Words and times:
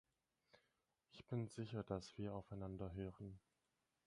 Ich 1.11 1.27
bin 1.27 1.47
sicher, 1.47 1.83
dass 1.83 2.17
wir 2.17 2.33
aufeinander 2.33 2.91
hören. 2.93 3.39